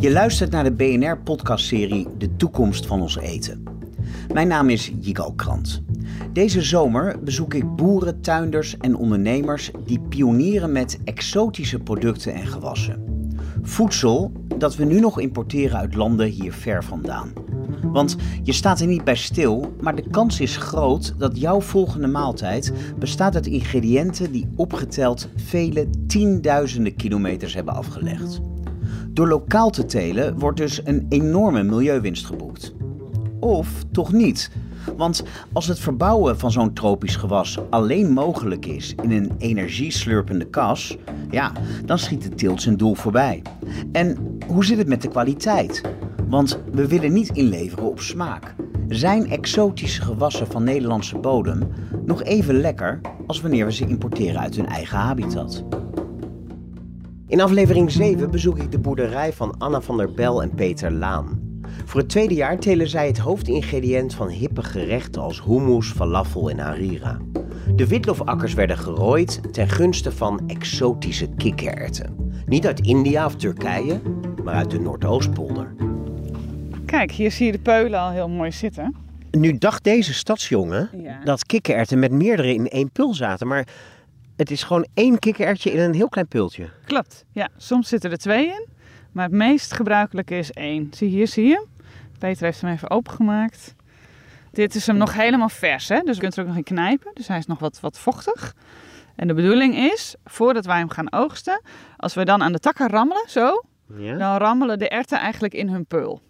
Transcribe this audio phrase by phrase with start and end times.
[0.00, 3.62] Je luistert naar de BNR-podcastserie De toekomst van ons eten.
[4.32, 5.82] Mijn naam is Jigal Krant.
[6.32, 13.04] Deze zomer bezoek ik boeren, tuinders en ondernemers die pionieren met exotische producten en gewassen.
[13.62, 17.32] Voedsel dat we nu nog importeren uit landen hier ver vandaan.
[17.82, 22.06] Want je staat er niet bij stil, maar de kans is groot dat jouw volgende
[22.06, 28.40] maaltijd bestaat uit ingrediënten die opgeteld vele tienduizenden kilometers hebben afgelegd.
[29.18, 32.74] Door lokaal te telen wordt dus een enorme milieuwinst geboekt.
[33.40, 34.50] Of toch niet?
[34.96, 40.96] Want als het verbouwen van zo'n tropisch gewas alleen mogelijk is in een energieslurpende kas,
[41.30, 41.52] ja,
[41.84, 43.42] dan schiet de teelt zijn doel voorbij.
[43.92, 45.82] En hoe zit het met de kwaliteit?
[46.28, 48.54] Want we willen niet inleveren op smaak.
[48.88, 51.68] Zijn exotische gewassen van Nederlandse bodem
[52.04, 55.64] nog even lekker als wanneer we ze importeren uit hun eigen habitat?
[57.28, 61.40] In aflevering 7 bezoek ik de boerderij van Anna van der Bel en Peter Laan.
[61.84, 66.58] Voor het tweede jaar telen zij het hoofdingrediënt van hippe gerechten als hummus, falafel en
[66.58, 67.18] harira.
[67.76, 72.32] De witlofakkers werden gerooid ten gunste van exotische kikkererwten.
[72.46, 74.00] Niet uit India of Turkije,
[74.44, 75.74] maar uit de Noordoostpolder.
[76.86, 78.94] Kijk, hier zie je de peulen al heel mooi zitten.
[79.30, 81.20] Nu dacht deze stadsjongen Ja.
[81.24, 83.66] dat kikkererwten met meerdere in één pul zaten, maar
[84.38, 86.70] het is gewoon één kikkererwtje in een heel klein pultje.
[86.84, 87.24] Klopt.
[87.32, 88.66] Ja, soms zitten er twee in,
[89.12, 90.88] maar het meest gebruikelijke is één.
[90.90, 91.66] Zie hier, zie je?
[92.18, 93.74] Peter heeft hem even opengemaakt.
[94.50, 96.00] Dit is hem nog helemaal vers, hè?
[96.00, 97.10] dus je kunt er ook nog in knijpen.
[97.14, 98.54] Dus hij is nog wat, wat vochtig.
[99.16, 101.62] En de bedoeling is, voordat wij hem gaan oogsten,
[101.96, 103.64] als we dan aan de takken rammelen, zo,
[103.96, 104.16] Ja?
[104.16, 106.20] dan rammelen de erwten eigenlijk in hun peul.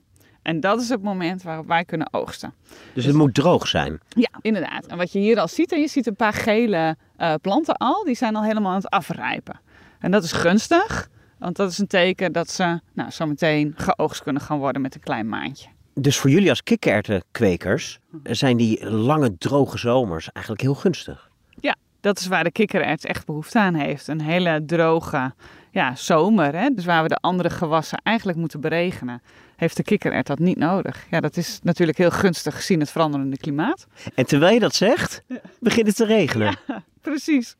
[0.49, 2.55] En dat is het moment waarop wij kunnen oogsten.
[2.95, 4.01] Dus het moet droog zijn.
[4.09, 4.87] Ja, inderdaad.
[4.87, 8.05] En wat je hier al ziet, en je ziet een paar gele eh, planten al,
[8.05, 9.61] die zijn al helemaal aan het afrijpen.
[9.99, 14.23] En dat is gunstig, want dat is een teken dat ze nou, zo meteen geoogst
[14.23, 15.69] kunnen gaan worden met een klein maandje.
[15.95, 21.31] Dus voor jullie als kikkererwtenkwekers zijn die lange droge zomers eigenlijk heel gunstig.
[21.61, 24.09] Ja, dat is waar de kikkererwt echt behoefte aan heeft.
[24.09, 25.33] Een hele droge
[25.71, 26.69] ja, zomer, hè?
[26.69, 29.22] dus waar we de andere gewassen eigenlijk moeten beregenen,
[29.59, 31.07] heeft de kikkererwt dat niet nodig.
[31.11, 33.87] Ja, dat is natuurlijk heel gunstig gezien het veranderende klimaat.
[34.15, 35.23] En terwijl je dat zegt,
[35.61, 36.57] begint het te regenen.
[37.01, 37.57] Precies.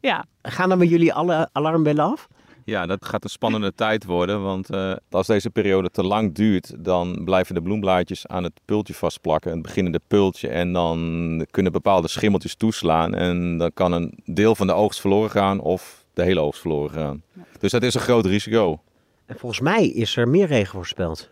[0.00, 2.28] Ja, Gaan dan bij jullie alle alarmbellen af?
[2.64, 6.84] Ja, dat gaat een spannende tijd worden, want eh, als deze periode te lang duurt,
[6.84, 12.08] dan blijven de bloemblaadjes aan het pultje vastplakken, het beginnende pultje, en dan kunnen bepaalde
[12.08, 16.40] schimmeltjes toeslaan en dan kan een deel van de oogst verloren gaan of de hele
[16.40, 17.22] oogst verloren gaan.
[17.58, 18.80] Dus dat is een groot risico.
[19.28, 21.30] En volgens mij is er meer regen voorspeld.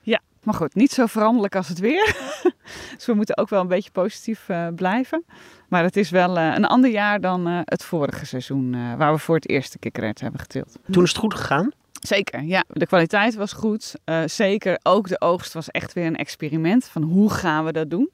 [0.00, 2.16] Ja, maar goed, niet zo veranderlijk als het weer.
[2.96, 5.24] dus we moeten ook wel een beetje positief eh, blijven.
[5.68, 9.18] Maar het is wel eh, een ander jaar dan eh, het vorige seizoen, waar we
[9.18, 10.78] voor het eerst de kikkererwt hebben geteeld.
[10.90, 11.70] Toen is het goed gegaan.
[11.92, 12.64] Zeker, ja.
[12.68, 13.94] De kwaliteit was goed.
[14.26, 18.10] Zeker ook de oogst was echt weer een experiment van hoe gaan we dat doen.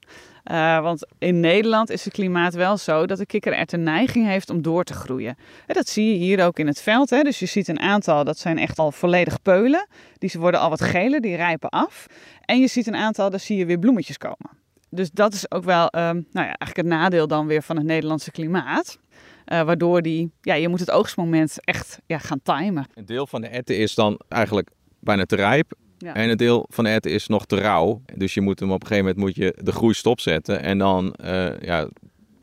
[0.49, 4.51] Eh, want in Nederland is het klimaat wel zo dat de kikkererwt een neiging heeft
[4.51, 5.37] om door te groeien.
[5.67, 7.11] En dat zie je hier ook in het veld.
[7.11, 7.23] Hè.
[7.23, 9.87] Dus je ziet een aantal, dat zijn echt al volledig peulen.
[10.19, 12.07] Die worden al wat geler, die rijpen af.
[12.41, 14.51] En je ziet een aantal, daar zie je weer bloemetjes komen.
[14.91, 17.87] Dus dat is ook wel ehm, nou ja, eigenlijk het nadeel dan weer van het
[17.87, 18.99] Nederlandse klimaat.
[19.45, 22.87] Eh, waardoor die, ja, je moet het oogstmoment echt ja, gaan timen.
[22.95, 24.71] Een deel van de erwten is dan eigenlijk
[25.01, 26.15] bijna te rijp Ja.
[26.15, 28.03] en een deel van erwten is nog te rauw.
[28.17, 31.13] Dus je moet hem op een gegeven moment moet je de groei stopzetten en dan
[31.15, 31.89] eh, ja,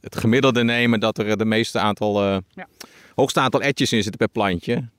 [0.01, 2.67] het gemiddelde nemen dat er de meeste aantal, eh, Ja.
[3.15, 4.89] hoogste aantal etjes in zitten per plantje.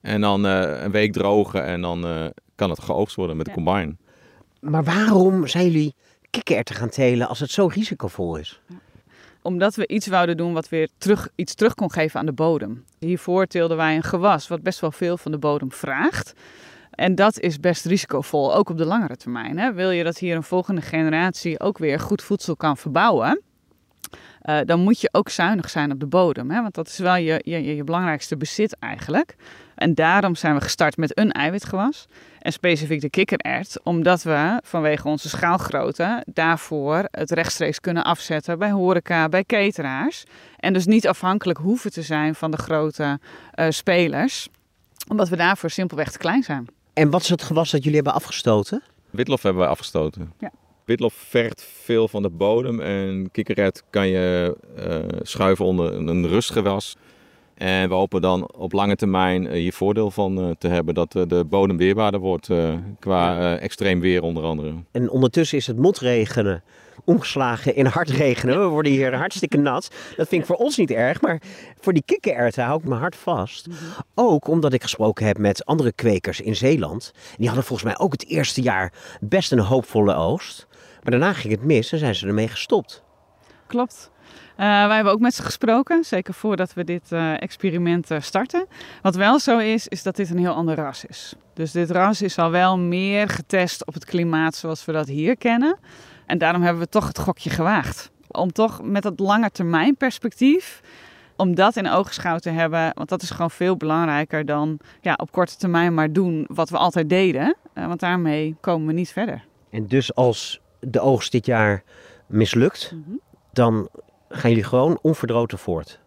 [0.00, 3.52] En dan eh, een week drogen en dan eh, kan het geoogst worden met de
[3.52, 3.96] combine.
[4.60, 5.94] Maar waarom zijn jullie
[6.30, 8.60] kikkererwten gaan telen als het zo risicovol is?
[9.42, 12.84] Omdat we iets wouden doen wat weer terug, iets terug kon geven aan de bodem.
[12.98, 16.32] Hiervoor teelden wij een gewas wat best wel veel van de bodem vraagt.
[16.94, 19.58] En dat is best risicovol, ook op de langere termijn.
[19.58, 19.72] Hè.
[19.72, 23.42] Wil je dat hier een volgende generatie ook weer goed voedsel kan verbouwen,
[24.40, 26.50] eh, dan moet je ook zuinig zijn op de bodem.
[26.50, 26.62] Hè?
[26.62, 29.36] Want dat is wel je, je, je belangrijkste bezit eigenlijk.
[29.74, 32.06] En daarom zijn we gestart met een eiwitgewas.
[32.38, 38.70] En specifiek de kikkererwt, omdat we vanwege onze schaalgrootte daarvoor het rechtstreeks kunnen afzetten bij
[38.70, 40.24] horeca, bij cateraars.
[40.56, 43.18] En dus niet afhankelijk hoeven te zijn van de grote
[43.50, 44.48] eh, spelers,
[45.08, 46.68] omdat we daarvoor simpelweg te klein zijn.
[46.94, 48.82] En wat is het gewas dat jullie hebben afgestoten?
[49.10, 50.32] Witlof hebben wij afgestoten.
[50.38, 50.52] Ja.
[50.84, 56.96] Witlof vergt veel van de bodem en kikkererwt kan je eh, schuiven onder een rustgewas.
[57.54, 61.76] En we hopen dan op lange termijn hier voordeel van te hebben dat de bodem
[61.76, 62.48] weerbaarder wordt
[62.98, 64.74] qua extreem weer onder andere.
[64.90, 66.62] En ondertussen is het motregenen
[67.04, 68.60] omgeslagen in hard regenen.
[68.60, 69.90] We worden hier hartstikke nat.
[70.16, 71.42] Dat vind ik voor ons niet erg, maar
[71.80, 73.66] voor die kikkererwten hou ik mijn hart vast.
[73.66, 73.76] Mhm.
[74.14, 77.12] Ook omdat ik gesproken heb met andere kwekers in Zeeland.
[77.36, 80.66] Die hadden volgens mij ook het eerste jaar best een hoopvolle oogst.
[81.02, 83.02] Maar daarna ging het mis en zijn ze ermee gestopt.
[83.66, 84.10] Klopt.
[84.34, 88.66] Uh, wij hebben ook met ze gesproken, zeker voordat we dit uh, experiment uh, starten.
[89.02, 91.34] Wat wel zo is, is dat dit een heel ander ras is.
[91.54, 95.36] Dus dit ras is al wel meer getest op het klimaat zoals we dat hier
[95.36, 95.78] kennen.
[96.26, 98.10] En daarom hebben we toch het gokje gewaagd.
[98.28, 100.80] Om toch met dat lange termijn perspectief,
[101.36, 102.90] om dat in oogschouw te hebben.
[102.94, 106.76] Want dat is gewoon veel belangrijker dan ja, op korte termijn maar doen wat we
[106.76, 107.56] altijd deden.
[107.74, 109.44] Want daarmee komen we niet verder.
[109.70, 111.82] En dus als de oogst dit jaar
[112.26, 113.20] mislukt, mm -hmm.
[113.52, 113.88] dan
[114.36, 116.00] gaan jullie gewoon onverdroten voort?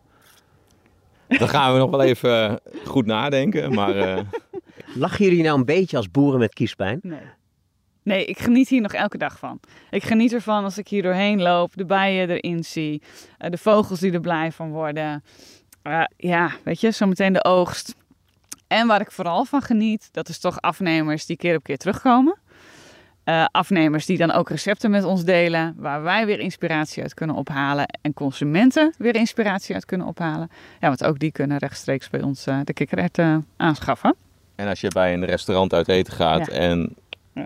[1.28, 3.96] Dan gaan we nog wel even goed nadenken, maar...
[3.96, 4.20] Uh...
[4.96, 7.00] Lachen jullie nou een beetje als boeren met kiespijn?
[7.02, 7.20] Nee.
[8.04, 9.60] Nee, ik geniet hier nog elke dag van.
[9.90, 13.02] Ik geniet ervan als ik hier doorheen loop, de bijen erin zie,
[13.38, 15.24] eh, de vogels die er blij van worden.
[15.84, 17.96] Uh, ja, weet je, zometeen de oogst.
[18.68, 22.38] En waar ik vooral van geniet, dat is toch afnemers die keer op keer terugkomen.
[23.30, 27.36] Uh, afnemers die dan ook recepten met ons delen, waar wij weer inspiratie uit kunnen
[27.36, 30.50] ophalen en consumenten weer inspiratie uit kunnen ophalen.
[30.80, 34.16] Ja, want ook die kunnen rechtstreeks bij ons de kikkererwten aanschaffen.
[34.56, 36.96] En als je bij een restaurant uit eten gaat en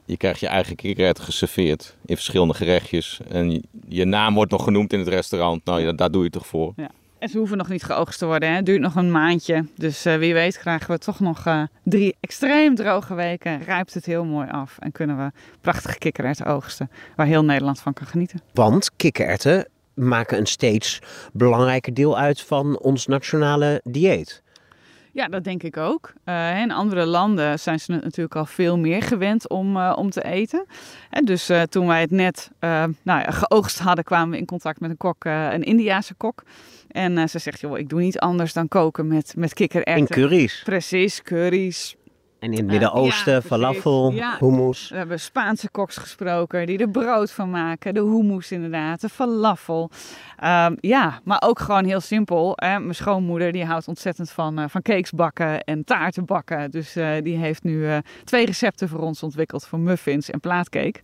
[0.05, 3.19] je krijgt je eigen kikkererwten geserveerd in verschillende gerechtjes.
[3.29, 5.65] En je naam wordt nog genoemd in het restaurant.
[5.65, 6.73] Nou, ja, daar doe je toch voor.
[6.75, 6.89] Ja.
[7.21, 8.49] En ze hoeven nog niet geoogst te worden.
[8.49, 8.55] Hè?
[8.55, 9.65] Het duurt nog een maandje.
[9.75, 13.63] Dus uh, wie weet krijgen we toch nog uh, drie extreem droge weken.
[13.63, 14.77] Rijpt het heel mooi af.
[14.79, 15.31] En kunnen we
[15.61, 16.91] prachtige kikkererwten oogsten.
[17.15, 18.41] Waar heel Nederland van kan genieten.
[18.53, 20.99] Want kikkererwten maken een steeds
[21.33, 24.43] belangrijker deel uit van ons nationale dieet.
[25.13, 26.13] Ja, dat denk ik ook.
[26.25, 30.09] Uh, in andere landen zijn ze het natuurlijk al veel meer gewend om, uh, om
[30.09, 30.65] te eten.
[31.09, 34.79] En dus uh, toen wij het net nou ja, geoogst hadden, kwamen we in contact
[34.79, 36.43] met een kok, een Indiase kok.
[36.91, 39.93] En ze zegt, joh, ik doe niet anders dan koken met, met kikkererwten.
[39.93, 40.61] En curry's.
[40.63, 41.95] Precies, curry's.
[42.41, 44.35] En in het Midden-Oosten, ja, falafel, ja.
[44.39, 44.89] hummus.
[44.89, 47.93] We hebben Spaanse koks gesproken die er brood van maken.
[47.93, 49.89] De hummus inderdaad, de falafel.
[50.43, 52.53] Um, ja, maar ook gewoon heel simpel.
[52.55, 52.79] Hè.
[52.79, 56.71] Mijn schoonmoeder die houdt ontzettend van, uh, van cakes bakken en taarten bakken.
[56.71, 60.99] Dus uh, die heeft nu uh, twee recepten voor ons ontwikkeld voor muffins en plaatcake.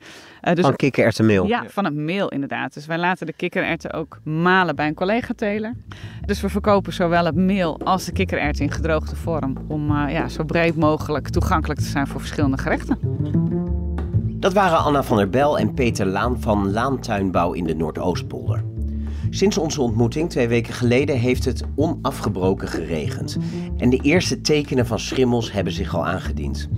[0.53, 1.45] dus, van kikkererwtenmeel?
[1.45, 2.73] Ja, van het meel inderdaad.
[2.73, 5.73] Dus wij laten de kikkererwten ook malen bij een collega-teler.
[6.25, 9.57] Dus we verkopen zowel het meel als de kikkererwten in gedroogde vorm.
[9.67, 12.97] Om ja, zo breed mogelijk toegankelijk te zijn voor verschillende gerechten.
[14.39, 18.63] Dat waren Anna van der Bel en Peter Laan van Laantuinbouw in de Noordoostpolder.
[19.29, 23.37] Sinds onze ontmoeting twee weken geleden heeft het onafgebroken geregend.
[23.77, 26.69] En de eerste tekenen van schimmels hebben zich al aangediend.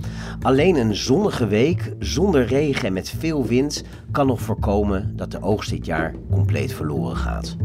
[0.42, 5.42] Alleen een zonnige week zonder regen en met veel wind kan nog voorkomen dat de
[5.42, 7.56] oogst dit jaar compleet verloren gaat.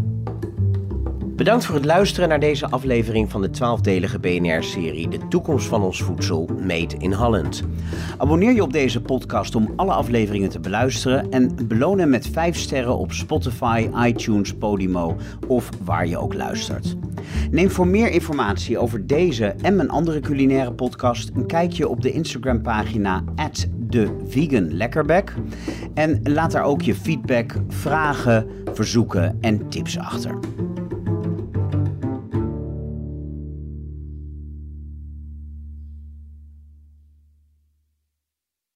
[1.36, 6.02] Bedankt voor het luisteren naar deze aflevering van de 12-delige BNR-serie De toekomst van ons
[6.02, 7.64] voedsel, Made in Holland.
[8.18, 12.58] Abonneer je op deze podcast om alle afleveringen te beluisteren en beloon hem met 5
[12.58, 15.16] sterren op Spotify, iTunes, Podimo
[15.48, 16.96] of waar je ook luistert.
[17.52, 22.12] Neem voor meer informatie over deze en mijn andere culinaire podcast een kijkje op de
[22.12, 23.24] Instagram-pagina
[23.90, 25.34] @theveganlekkerbek
[25.94, 30.40] en laat daar ook je feedback, vragen, verzoeken en tips achter.